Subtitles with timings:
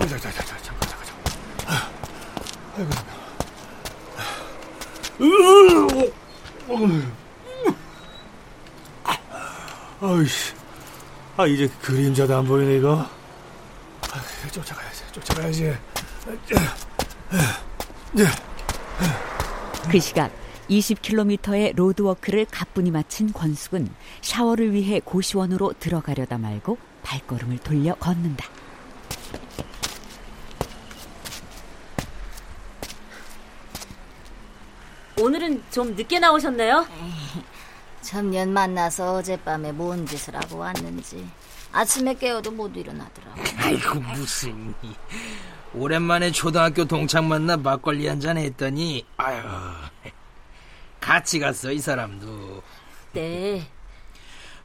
[0.00, 1.32] 아이고, 자, 자, 자, 자, 잠깐, 잠깐, 잠깐.
[2.76, 2.90] 아이고,
[10.00, 10.54] 아이씨.
[11.36, 13.04] 아, 이제 그림자도 안 보이네, 이거.
[14.02, 15.76] 아, 쫓아가야지, 쫓아가야지.
[19.90, 20.30] 그 시각
[20.70, 23.88] 20km의 로드워크를 가뿐히 마친 권숙은
[24.20, 28.57] 샤워를 위해 고시원으로 들어가려다 말고 발걸음을 돌려 걷는다.
[35.20, 36.86] 오늘은 좀 늦게 나오셨네요?
[38.02, 41.26] 천년 만나서 어젯밤에 뭔 짓을 하고 왔는지
[41.72, 43.40] 아침에 깨어도 못 일어나더라고.
[43.58, 44.74] 아이고 무슨
[45.74, 49.42] 오랜만에 초등학교 동창 만나 막걸리 한 잔 했더니 아유
[51.00, 52.62] 같이 갔어 이 사람도
[53.12, 53.68] 네.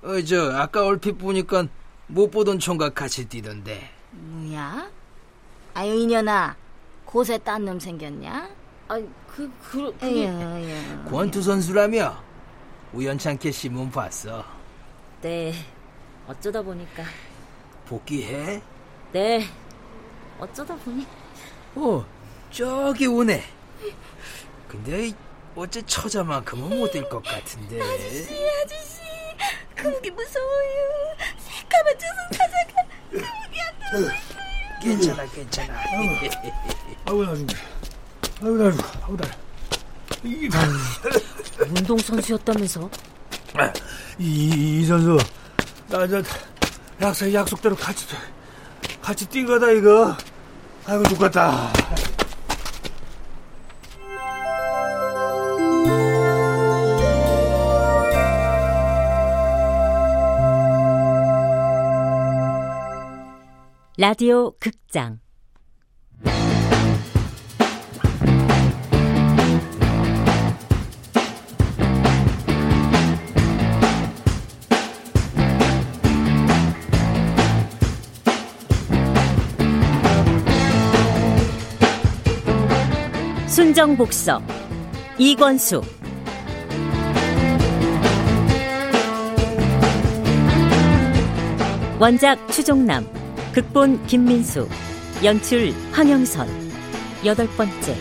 [0.03, 1.65] 어 저 아까 얼핏 보니까
[2.07, 4.89] 못 보던 총각 같이 뛰던데 뭐야?
[5.73, 6.55] 아유 이년아
[7.05, 8.49] 곳에 딴놈 생겼냐?
[8.87, 10.25] 아, 그, 그, 그게...
[10.27, 11.05] 에휴.
[11.09, 12.21] 권투 선수라며
[12.93, 14.43] 우연찮게 신문 봤어
[15.21, 15.53] 네.
[16.27, 17.03] 어쩌다 보니까.
[17.87, 18.61] 복귀해?
[19.11, 19.45] 네.
[20.39, 21.05] 어쩌다 보니.
[21.75, 22.05] 어
[22.51, 23.43] 저기 오네
[24.67, 25.11] 근데
[25.55, 28.29] 어째 처자만큼은 못 될 것 같은데 아저씨
[29.75, 31.15] 그게 무서워요.
[31.39, 32.83] 새까만 저승 타자가
[34.81, 35.73] 괜찮아 괜찮아
[37.05, 37.47] 아이고, 나중에.
[38.43, 39.27] 아이고, 나중 아이고, 나.
[40.25, 40.49] 이,
[41.69, 42.89] 운동 선수였다면서?
[44.19, 45.17] 이, 이 선수,
[45.87, 46.21] 나, 저,
[47.01, 48.05] 약속, 약속대로 같이,
[49.01, 50.15] 같이 뛴 거다, 이거.
[50.85, 51.71] 아이고, 죽겠다.
[63.95, 65.22] 라디오 극장
[83.73, 84.39] 순정복서
[85.17, 85.81] 이권수.
[91.99, 93.03] 원작 추종남
[93.51, 94.69] 극본 김민수
[95.23, 96.47] 연출 황영선.
[97.25, 97.95] 여덟 번째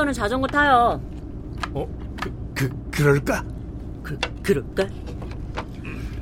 [0.00, 1.00] 내일부터는 자전거 타요.
[1.72, 1.86] 어?
[2.20, 3.44] 그, 그, 그럴까?
[4.02, 4.86] 그, 그럴까?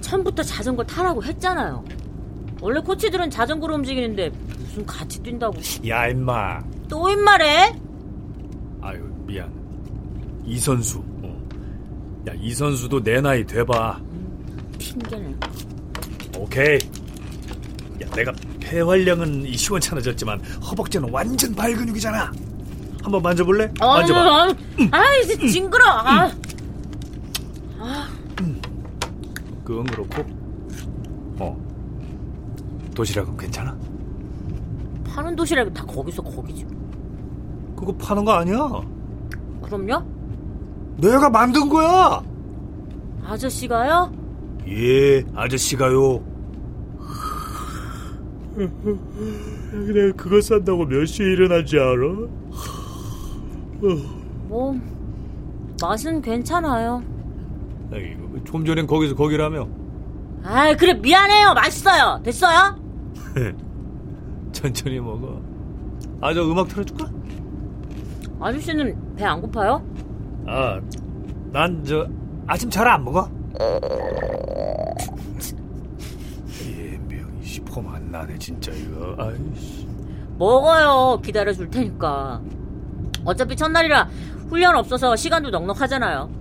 [0.00, 1.84] 처음부터 자전거 타라고 했잖아요.
[2.60, 5.58] 원래 코치들은 자전거로 움직이는데 무슨 같이 뛴다고.
[5.88, 6.60] 야, 임마.
[6.88, 7.78] 또 임말해?
[8.80, 9.52] 아유, 미안.
[10.44, 10.98] 이 선수.
[11.22, 11.48] 어.
[12.28, 14.00] 야, 이 선수도 내 나이 돼봐.
[14.78, 15.36] 핑계네.
[16.38, 16.78] 오케이.
[18.02, 22.32] 야, 내가 폐활량은 이 시원찮아졌지만 허벅지는 완전 발근육이잖아.
[23.08, 23.72] 한번 만져볼래?
[23.80, 24.20] 만져봐.
[24.20, 24.54] 아,
[24.92, 25.82] 아, 이제 징그러.
[25.86, 26.30] 아,
[29.64, 30.24] 그건 그렇고.
[31.38, 31.56] 어.
[32.94, 33.76] 도시락은 괜찮아?
[35.06, 36.66] 파는 도시락이 다 거기서 거기지.
[37.76, 38.68] 그거 파는 거 아니야?
[39.62, 40.04] 그럼요?
[40.98, 42.22] 내가 만든 거야.
[43.24, 44.12] 아저씨가요?
[44.68, 46.22] 예, 아저씨가요.
[49.94, 52.38] 내가 그거 산다고 몇 시에 일어나지 알아?
[53.80, 54.74] 뭐
[55.80, 57.02] 맛은 괜찮아요.
[57.92, 59.68] 아이고, 좀 전엔 거기서 거기라며.
[60.44, 61.54] 아, 그래 미안해요.
[61.54, 62.20] 맛있어요.
[62.22, 62.76] 됐어요?
[64.52, 65.40] 천천히 먹어.
[66.20, 67.10] 아, 저 음악 틀어줄까?
[68.40, 69.82] 아저씨는 배 안 고파요?
[70.46, 70.80] 아,
[71.52, 72.06] 난 저
[72.46, 73.28] 아침 잘 안 먹어.
[76.66, 79.14] 예, 명이 시폼 안 나네 진짜 이거.
[79.18, 79.86] 아이씨.
[80.38, 81.20] 먹어요.
[81.22, 82.40] 기다려 줄 테니까.
[83.28, 84.08] 어차피 첫날이라
[84.48, 86.37] 훈련 없어서 시간도 넉넉하잖아요.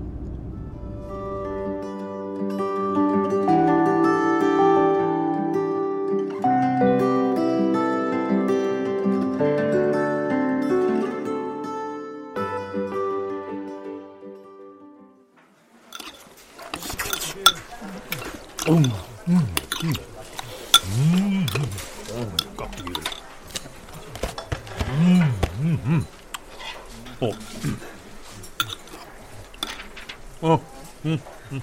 [30.41, 30.53] 어.
[30.53, 30.61] 어,
[31.05, 31.19] 음,
[31.51, 31.61] 음.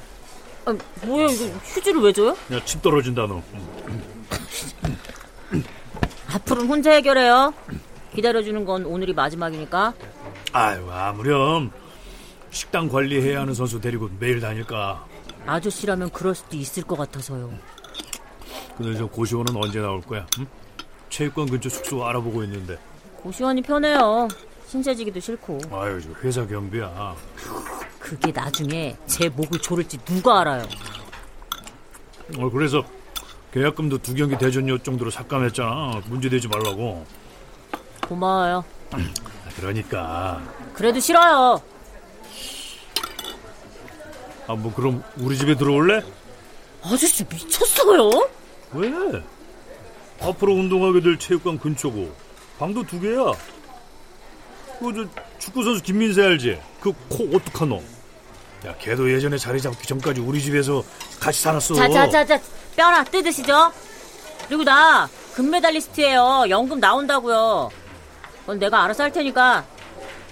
[0.67, 0.75] 아,
[1.07, 2.37] 뭐야 이거 휴지를 왜 줘요?
[2.53, 3.43] 야, 침 떨어진다 너.
[6.33, 7.53] 앞으로는 혼자 해결해요.
[8.15, 9.95] 기다려주는 건 오늘이 마지막이니까.
[10.53, 11.71] 아유, 아무렴
[12.51, 15.05] 식당 관리해야 하는 선수 데리고 매일 다닐까.
[15.47, 17.53] 아저씨라면 그럴 수도 있을 것 같아서요.
[18.77, 20.27] 근데 저 고시원은 언제 나올 거야?
[20.39, 20.47] 응?
[21.11, 22.79] 체육관 근처 숙소 알아보고 있는데.
[23.17, 24.29] 고시원이 편해요.
[24.67, 25.61] 신세지기도 싫고.
[25.73, 27.15] 아유, 저 회사 경비야.
[28.05, 30.69] 그게 나중에 제 목을 조를지 누가 알아요.
[32.37, 32.85] 어, 그래서
[33.55, 36.03] 계약금도 두 경기 대전료 정도로 삭감했잖아.
[36.09, 37.07] 문제되지 말라고.
[38.07, 38.63] 고마워요.
[38.93, 38.99] 아,
[39.57, 40.43] 그러니까.
[40.75, 41.63] 그래도 싫어요.
[44.49, 46.03] 아, 뭐 그럼 우리 집에 들어올래?
[46.83, 48.29] 아저씨 미쳤어요?
[48.75, 48.93] 왜?
[50.21, 52.15] 앞으로 운동하게 될 체육관 근처고
[52.59, 53.33] 방도 두 개야.
[54.79, 55.09] 그 저
[55.39, 56.61] 축구 선수 김민세 알지?
[56.81, 57.83] 그코 어떡하노?
[58.67, 60.83] 야, 걔도 예전에 자리 잡기 전까지 우리 집에서
[61.21, 61.75] 같이 살았어.
[61.75, 62.41] 자자자자
[62.77, 63.73] 뼈나 뜯으시죠?
[64.49, 66.45] 그리고 나 금메달리스트예요.
[66.49, 67.71] 연금 나온다고요.
[68.41, 69.65] 그건 내가 알아서 할 테니까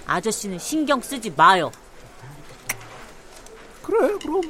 [0.05, 1.71] 아저씨는 신경 쓰지 마요.
[3.83, 4.41] 그래, 그럼.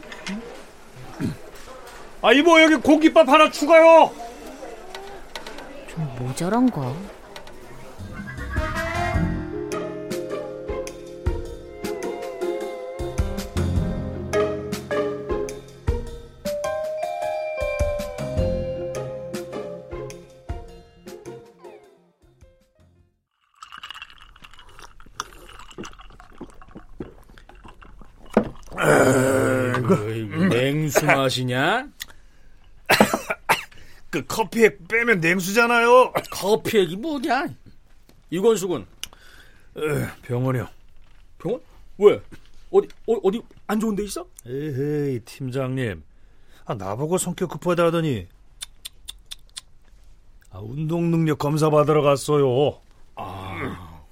[2.21, 4.11] 아, 이모 여기 고깃밥 하나 추가요.
[5.89, 6.93] 좀 모자란가?
[31.23, 31.87] 마시냐?
[34.09, 36.13] 그 커피에 빼면 냉수잖아요.
[36.29, 37.47] 커피액이 뭐냐?
[38.29, 38.85] 이건숙은
[40.23, 40.67] 병원이요.
[41.39, 41.61] 병원?
[41.97, 42.21] 왜?
[42.71, 44.25] 어디 어, 어디 안 좋은 데 있어?
[44.45, 46.03] 에헤이 팀장님.
[46.65, 48.27] 아, 나보고 성격 급하다 하더니
[50.49, 52.79] 아, 운동 능력 검사 받으러 갔어요.
[53.15, 54.05] 아,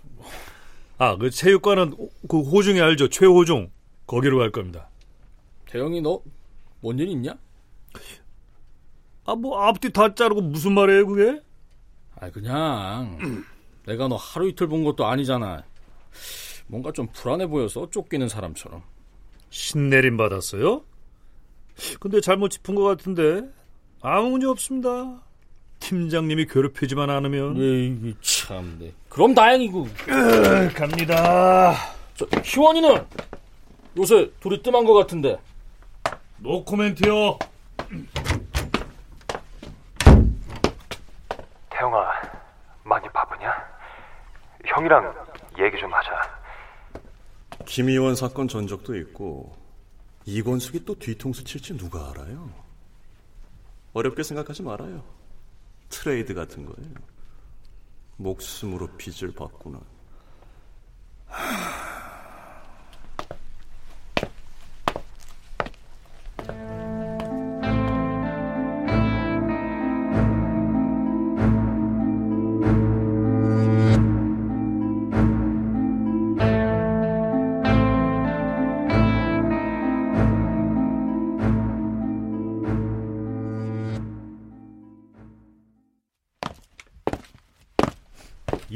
[0.97, 1.95] 아, 그 체육관은
[2.27, 3.09] 그 호중이 알죠?
[3.09, 3.71] 최호중
[4.07, 4.89] 거기로 갈 겁니다.
[5.67, 6.21] 대영이 너
[6.81, 7.33] 뭔 일 있냐?
[9.25, 11.41] 아, 뭐 앞뒤 다 자르고 무슨 말이에요, 그게?
[12.19, 13.17] 아 그냥
[13.85, 15.63] 내가 너 하루 이틀 본 것도 아니잖아.
[16.67, 18.81] 뭔가 좀 불안해 보여서 쫓기는 사람처럼.
[19.49, 20.83] 신내림 받았어요?
[21.99, 23.41] 근데 잘못 짚은 것 같은데
[24.01, 25.21] 아무 문제 없습니다.
[25.79, 28.93] 팀장님이 괴롭히지만 않으면 에이 참네.
[29.09, 29.81] 그럼 다행이고.
[29.83, 31.75] 으, 갑니다.
[32.15, 33.03] 저 희원이는
[33.97, 35.37] 요새 둘이 뜸한 것 같은데.
[36.41, 37.37] 노 코멘트요.
[41.69, 42.11] 태영아,
[42.83, 43.53] 많이 바쁘냐?
[44.65, 45.13] 형이랑
[45.59, 46.09] 얘기 좀 하자.
[47.67, 49.55] 김희원 사건 전적도 있고
[50.25, 52.49] 이권숙이 또 뒤통수 칠지 누가 알아요?
[53.93, 55.03] 어렵게 생각하지 말아요.
[55.89, 56.95] 트레이드 같은 거예요.
[58.17, 59.79] 목숨으로 빚을 받구나.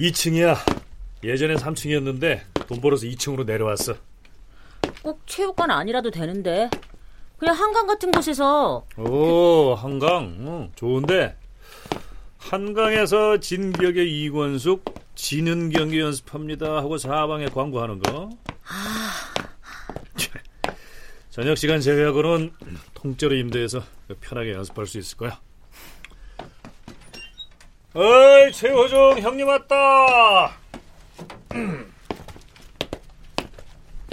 [0.05, 0.57] 2층이야.
[1.23, 3.95] 예전엔 3층이었는데 돈 벌어서 2층으로 내려왔어.
[5.01, 6.69] 꼭 체육관 아니라도 되는데.
[7.37, 8.85] 그냥 한강 같은 곳에서.
[8.97, 10.35] 오, 한강.
[10.39, 11.35] 응, 좋은데.
[12.37, 14.85] 한강에서 진격의 이권숙
[15.15, 18.29] 지는 경기 연습합니다 하고 사방에 광고하는 거.
[18.67, 19.33] 아.
[21.31, 22.53] 저녁 시간 제외하고는
[22.93, 23.81] 통째로 임대해서
[24.21, 25.41] 편하게 연습할 수 있을 거야.
[27.95, 30.51] 어이, 최호중 형님 왔다.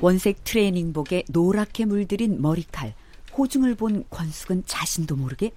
[0.00, 2.94] 원색 트레이닝복에 노랗게 물들인 머리칼
[3.36, 5.52] 호중을 본 권숙은 자신도 모르게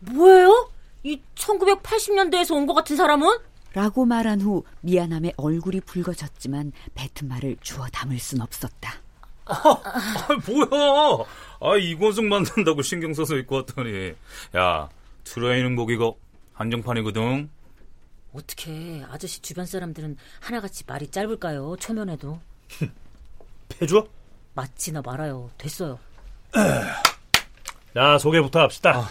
[0.00, 0.70] 뭐예요?
[1.04, 3.28] 이 1980년대에서 온 것 같은 사람은?
[3.74, 8.94] 라고 말한 후 미안함에 얼굴이 붉어졌지만 뱉은 말을 주워 담을 순 없었다.
[9.46, 9.62] 아,
[10.46, 11.24] 뭐야?
[11.60, 14.12] 아, 이권숙 만난다고 신경 써서 입고 왔더니.
[14.56, 14.88] 야,
[15.24, 16.16] 트레이닝복 이거
[16.54, 17.48] 한정판이거든.
[18.32, 21.76] 어떻게 아저씨 주변 사람들은 하나같이 말이 짧을까요?
[21.78, 22.40] 초면에도
[23.82, 24.06] 해줘?
[24.54, 25.50] 맞지나 말아요.
[25.58, 25.98] 됐어요.
[27.94, 29.08] 자, 소개부터 합시다.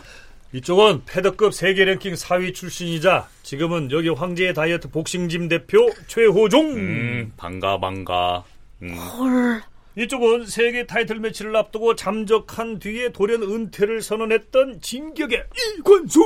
[0.54, 6.72] 이쪽은 패더급 세계 랭킹 4위 출신이자 지금은 여기 황제의 다이어트 복싱짐 대표 최호종.
[6.76, 8.44] 음, 반가, 반가.
[8.82, 8.94] 음.
[8.96, 9.62] 헐,
[9.98, 15.44] 이쪽은 세계 타이틀 매치를 앞두고 잠적한 뒤에 돌연 은퇴를 선언했던 진격의
[15.80, 16.22] 이권수.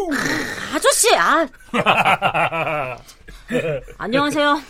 [0.74, 1.48] 아저씨, 아.
[3.98, 4.62] 안녕하세요.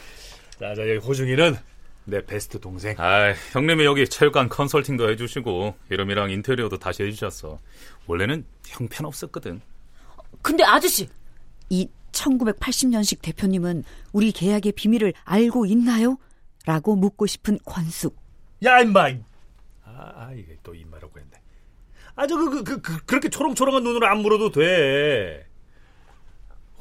[0.60, 1.58] 자, 자, 여기 호중이는
[2.06, 2.96] 내 베스트 동생.
[2.98, 7.60] 아, 형님이 여기 체육관 컨설팅도 해주시고 이름이랑 인테리어도 다시 해주셨어.
[8.08, 9.60] 원래는 형편없었거든.
[10.42, 11.10] 근데 아저씨,
[11.70, 13.84] 이 1980년식 대표님은
[14.14, 16.18] 우리 계약의 비밀을 알고 있나요?
[16.66, 18.25] 라고 묻고 싶은 권숙.
[18.66, 19.10] 야, 임마.
[19.86, 21.42] 아, 아 이게 또 임마라고 했네.
[22.16, 25.48] 아, 저, 그, 그, 그, 그, 그렇게 초롱초롱한 눈으로 안 물어도 돼.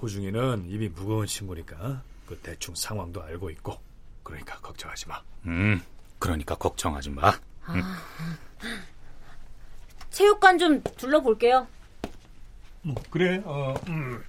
[0.00, 3.80] 호중이는 입이 무거운 친구니까 그 대충 상황도 알고 있고
[4.22, 5.22] 그러니까 걱정하지 마.
[5.46, 5.82] 음,
[6.18, 7.32] 그러니까 걱정하지 마.
[7.68, 7.82] 응.
[10.10, 11.66] 체육관 좀 둘러볼게요.
[12.82, 14.22] 뭐, 그래, 어, 음.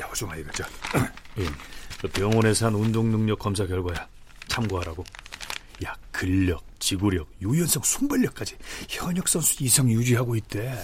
[0.00, 0.64] 야, 호중아, 이거 저,
[1.36, 1.46] 이,
[2.00, 4.08] 그 병원에서 한 운동 능력 검사 결과야.
[4.48, 5.04] 참고하라고.
[5.84, 8.56] 야, 근력, 지구력, 유연성, 순발력까지
[8.88, 10.74] 현역 선수 이상 유지하고 있대.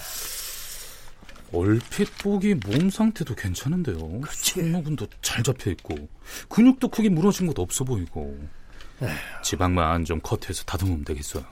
[1.52, 4.21] 얼핏 보기 몸 상태도 괜찮은데요.
[4.31, 6.09] 승모근도 잘 잡혀 있고
[6.49, 8.38] 근육도 크게 무너진 것도 없어 보이고
[9.43, 11.45] 지방만 좀 커트해서 다듬으면 되겠어요.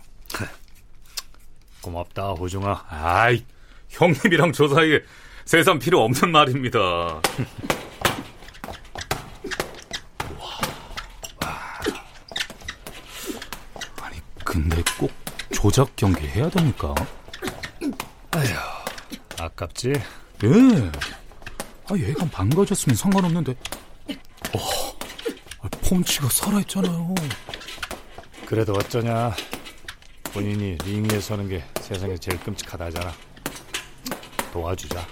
[1.80, 2.84] 고맙다, 호중아.
[2.88, 3.44] 아이,
[3.90, 5.00] 형님이랑 저 사이에
[5.44, 6.78] 세상 필요 없는 말입니다.
[14.02, 15.12] 아니, 근데 꼭
[15.76, 16.94] 조작 경기 해야 됩니까?
[18.30, 18.48] 아휴,
[19.38, 19.90] 아깝지?
[19.90, 20.48] 예.
[21.84, 23.52] 아, 얘가 망가졌으면 상관없는데.
[24.54, 24.58] 어,
[25.60, 27.14] 아, 펀치가 살아있잖아요.
[28.46, 29.36] 그래도 어쩌냐.
[30.32, 33.12] 본인이 링 위에 서는 게 세상에 제일 끔찍하다잖아.
[34.54, 35.06] 도와주자.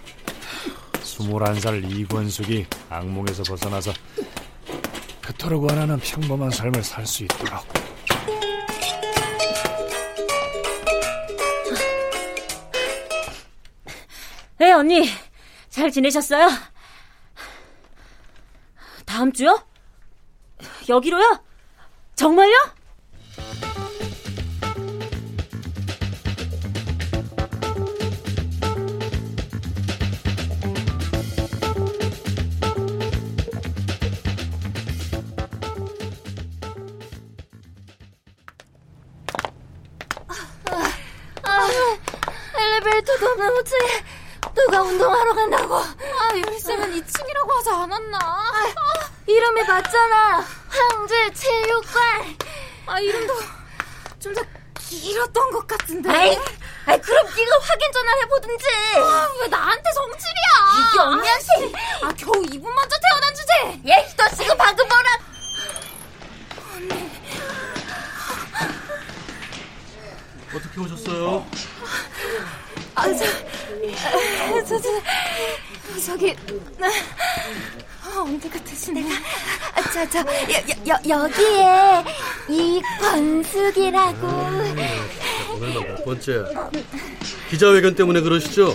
[0.95, 3.93] 21살 이권숙이 악몽에서 벗어나서
[5.21, 7.84] 그토록 원하는 평범한 삶을 살 수 있도록.
[14.75, 15.09] 언니.
[15.69, 16.49] 잘 지내셨어요?
[19.07, 19.67] 다음 주요?
[20.89, 21.45] 여기로요?
[22.15, 22.55] 정말요?
[42.57, 44.05] 엘리베이터도 없는 호텔에
[44.55, 45.77] 누가 운동하러 간다고?
[45.77, 48.19] 아, 유리쌤은 2층이라고 하지 않았나?
[48.19, 48.73] 아,
[49.27, 50.45] 이름이 맞잖아.
[50.69, 52.37] 황제 체육관.
[52.87, 53.35] 아, 이름도
[54.21, 54.43] 좀 더
[54.79, 56.09] 길었던 것 같은데.
[56.11, 56.39] 아이,
[56.87, 58.65] 아이 그럼 네가 확인 전화를 해보든지.
[58.99, 60.91] 아, 왜 나한테 성질이야?
[60.91, 61.73] 이게 언니한테.
[62.03, 63.91] 아, 겨우 2분 먼저 태어난 주제.
[63.91, 65.09] 얘, 너 지금 방금 뭐라?
[70.55, 71.47] 어떻게 오셨어요?
[72.95, 73.29] 아, 저, 아,
[74.69, 74.89] 저, 저,
[76.07, 76.35] 저기,
[76.81, 79.05] 아, 언니 같으시네.
[79.75, 80.25] 아, 저, 저, 여,
[80.89, 82.05] 여, 여기에
[82.49, 84.27] 이 권숙이라고.
[85.55, 86.45] 오늘만 몇 번째
[87.51, 88.75] 기자회견 때문에 그러시죠?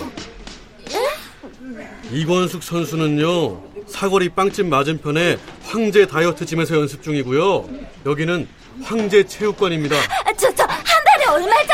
[2.11, 7.69] 이권숙 선수는요 사거리 빵집 맞은편에 황제 다이어트 짐에서 연습 중이고요
[8.05, 8.47] 여기는
[8.83, 11.73] 황제 체육관입니다 아, 저, 저, 한 달에 얼마죠?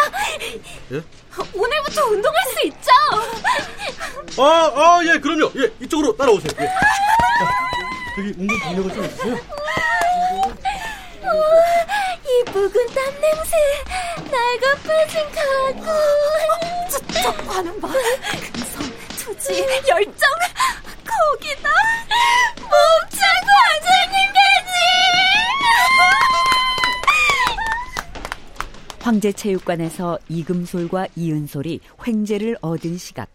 [0.93, 1.01] 예?
[1.53, 2.91] 오늘부터 운동할 수 있죠?
[4.41, 5.51] 아, 아, 예, 그럼요.
[5.57, 6.51] 예, 이쪽으로 따라오세요.
[6.59, 6.65] 예.
[6.65, 6.73] 자,
[8.19, 9.35] 여기 운동 경력은 좀 있으세요?
[12.27, 13.55] 이 묵은 땀 냄새,
[14.31, 15.85] 날가 빠진 가구.
[16.89, 17.87] 저, 저 반응 봐.
[18.53, 20.29] 근성, 투지, 열정,
[29.15, 33.29] 황제체육관에서 이금솔과 이은솔이 횡재를 얻은 시각.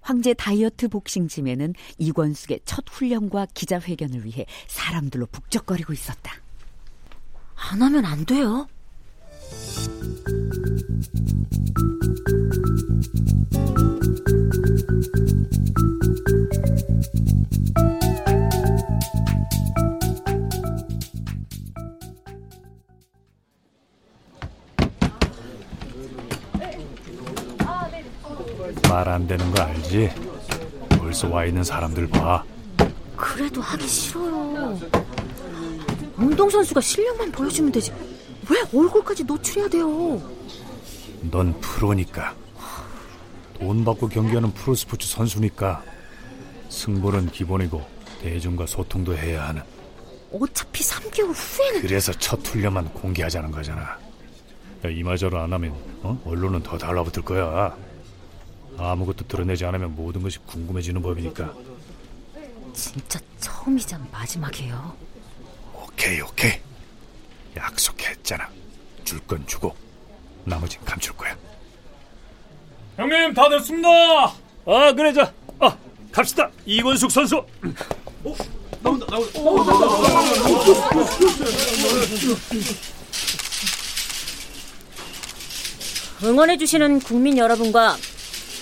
[0.00, 6.32] 황제 다이어트 복싱짐에는 이권숙의 첫 훈련과 기자회견을 위해 사람들로 북적거리고 있었다.
[7.54, 8.66] 안 하면 안 돼요.
[29.30, 30.10] 되는 거 알지?
[30.98, 32.42] 벌써 와 있는 사람들 봐.
[33.16, 34.76] 그래도 하기 싫어요.
[36.16, 37.92] 운동선수가 실력만 보여주면 되지.
[38.50, 40.20] 왜 얼굴까지 노출해야 돼요?
[41.30, 42.34] 넌 프로니까.
[43.60, 45.84] 돈 받고 경기하는 프로스포츠 선수니까.
[46.68, 47.86] 승부는 기본이고
[48.22, 49.62] 대중과 소통도 해야 하는.
[50.32, 53.82] 어차피 3개월 후에는 그래서 첫 훈련만 공개하자는 거잖아.
[54.84, 55.72] 야, 이마저로 안 하면
[56.02, 56.20] 어?
[56.24, 57.76] 언론은 더 달라붙을 거야.
[58.80, 61.52] 아무것도 드러내지 않으면 모든 것이 궁금해지는 법이니까.
[62.72, 64.96] 진짜 처음이자 마지막이에요.
[65.74, 66.52] 오케이 오케이.
[67.56, 68.48] 약속했잖아.
[69.04, 69.74] 줄 건 주고
[70.44, 71.36] 나머진 감출 거야.
[72.96, 73.88] 형님 다 됐습니다.
[74.66, 75.76] 아 그래 자, 아
[76.12, 77.38] 갑시다 이권숙 선수.
[78.24, 78.34] 어?
[78.82, 79.30] 나온다 나온다.
[86.22, 87.96] 응원해 주시는 국민 여러분과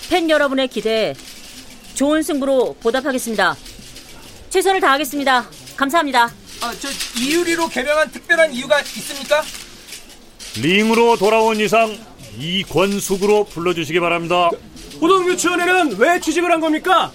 [0.09, 1.13] 팬 여러분의 기대에
[1.93, 3.55] 좋은 승부로 보답하겠습니다.
[4.49, 5.47] 최선을 다하겠습니다.
[5.77, 6.23] 감사합니다.
[6.61, 6.89] 아, 저
[7.21, 9.43] 이유리로 개명한 특별한 이유가 있습니까?
[10.59, 11.95] 링으로 돌아온 이상
[12.39, 14.49] 이권숙으로 불러주시기 바랍니다.
[14.99, 17.11] 호동유치원에는 왜 취직을 한 겁니까?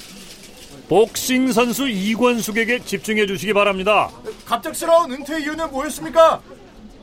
[0.89, 4.11] 복싱 선수 이권숙에게 집중해 주시기 바랍니다.
[4.45, 6.41] 갑작스러운 은퇴 이유는 뭐였습니까?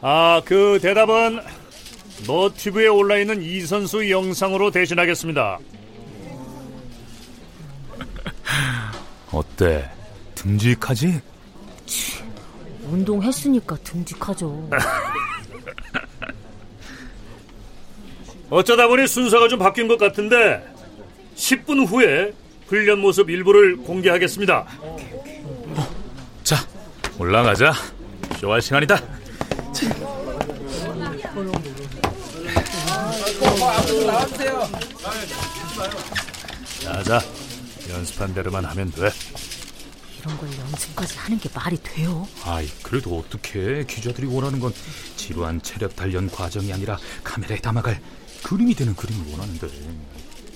[0.02, 1.42] 아, 그 대답은
[2.26, 5.60] 너튜브에 올라 있는 이 선수 영상으로 대신하겠습니다.
[9.31, 9.89] 어때?
[10.36, 11.22] 듬직하지?
[12.84, 14.70] 운동했으니까 듬직하죠.
[18.50, 20.62] 어쩌다 보니 순서가 좀 바뀐 것 같은데
[21.36, 22.34] 10분 후에
[22.67, 24.65] 훈련 모습 일부를 공개하겠습니다.
[26.43, 26.58] 자,
[27.17, 27.74] 올라가자.
[28.39, 29.00] 쇼할 시간이다.
[34.05, 34.67] 나와주세요.
[36.81, 37.22] 자자,
[38.01, 39.10] 연습한 대로만 하면 돼.
[40.20, 42.27] 이런 걸 연습까지 하는 게 말이 돼요?
[42.43, 44.74] 아이, 그래도 어떻게 기자들이 원하는 건
[45.15, 48.01] 지루한 체력 단련 과정이 아니라 카메라에 담아갈
[48.43, 49.67] 그림이 되는 그림을 원하는데.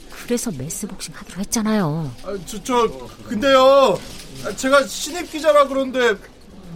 [0.10, 2.12] 그래서 매스복싱 하기로 했잖아요.
[2.24, 2.88] 아, 저, 저
[3.28, 4.00] 근데요.
[4.44, 6.16] 아, 제가 신입 기자라 그런데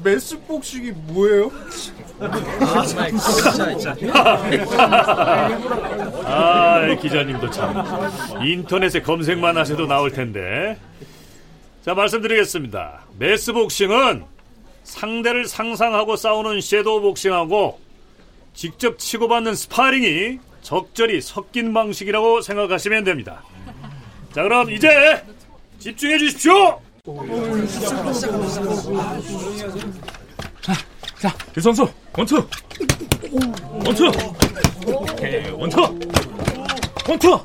[0.04, 1.52] mass boxing이 뭐예요?
[6.26, 7.84] 아, 기자님도 참
[8.46, 10.78] 인터넷에 검색만 하셔도 나올 텐데.
[11.84, 13.06] 자, 말씀드리겠습니다.
[13.18, 14.26] mass boxing은
[14.84, 17.80] 상대를 상상하고 싸우는 섀도우 복싱하고
[18.54, 23.42] 직접 치고받는 스파링이 적절히 섞인 방식이라고 생각하시면 됩니다.
[24.34, 25.24] 자, 그럼 이제
[25.80, 26.82] 집중해 주십시오.
[31.20, 32.48] 자, 유 선수, 원투!
[33.86, 34.12] 원투!
[34.88, 36.00] 오케이, 원투!
[37.08, 37.40] 원투!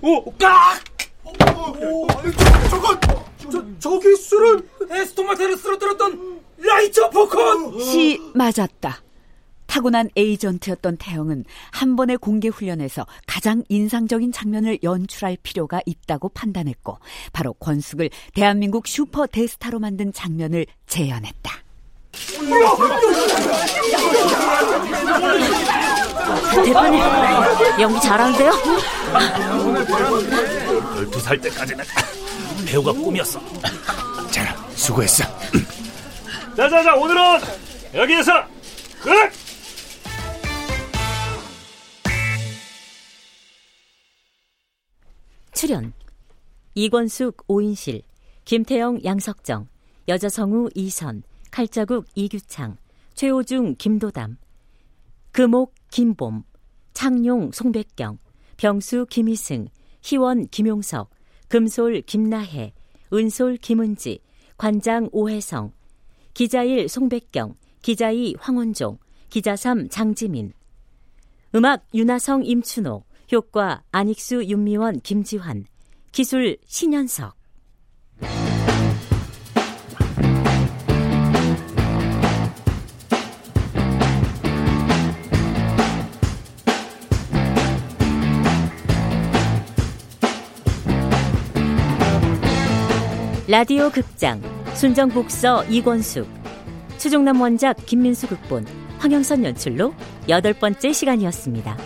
[0.00, 0.80] 오, 깍!
[2.70, 3.00] 저거,
[3.50, 7.80] 저, 저기 술은 에스토마테를 쓰러뜨렸던 라이처 포콘!
[7.80, 9.02] 시 맞았다.
[9.66, 16.98] 타고난 에이전트였던 태영은 한 번의 공개 훈련에서 가장 인상적인 장면을 연출할 필요가 있다고 판단했고
[17.32, 21.61] 바로 권숙을 대한민국 슈퍼 대스타로 만든 장면을 재현했다.
[26.64, 27.00] 대표님,
[27.80, 28.50] 연기 잘하는데요?
[31.10, 31.84] 12살 때까지는
[32.66, 33.40] 배우가 꿈이었어.
[34.30, 35.24] 자, 수고했어.
[36.56, 37.40] 자자자, 오늘은
[37.94, 38.32] 여기에서
[39.02, 39.32] 끝!
[45.54, 45.92] 출연
[46.74, 48.02] 이권숙 오인실,
[48.44, 49.68] 김태영 양석정,
[50.08, 51.22] 여자 성우 이선,
[51.52, 52.78] 칼자국 이규창,
[53.14, 54.38] 최호중 김도담,
[55.32, 56.44] 금옥 김봄,
[56.94, 58.18] 창용 송백경,
[58.56, 59.68] 병수 김희승,
[60.02, 61.10] 희원 김용석,
[61.48, 62.72] 금솔 김나혜,
[63.12, 64.20] 은솔 김은지,
[64.56, 65.72] 관장 오혜성,
[66.32, 68.96] 기자일 송백경, 기자이 황원종,
[69.28, 70.54] 기자삼 장지민,
[71.54, 75.66] 음악 윤하성 임춘호, 효과 안익수 윤미원 김지환,
[76.12, 77.41] 기술 신현석.
[93.52, 94.40] 라디오 극장
[94.72, 96.26] 순정복서 이권숙
[96.96, 98.66] 수종남 원작 김민수 극본
[98.98, 99.92] 황영선 연출로
[100.30, 101.76] 여덟 번째 시간이었습니다.